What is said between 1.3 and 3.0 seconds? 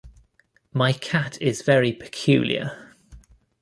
is very peculiar.